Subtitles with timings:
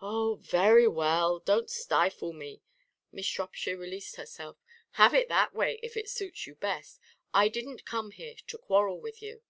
[0.00, 1.38] "Oh, very well.
[1.38, 2.62] Don't stifle me!"
[3.12, 4.56] Miss Shropshire released herself.
[4.94, 6.98] "Have it that way, if it suits you best.
[7.32, 9.40] I didn't come here to quarrel with you."